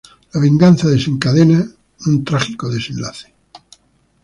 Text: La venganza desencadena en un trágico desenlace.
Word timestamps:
La 0.33 0.39
venganza 0.41 0.87
desencadena 0.87 1.59
en 1.59 1.73
un 2.11 2.25
trágico 2.25 2.69
desenlace. 2.69 3.31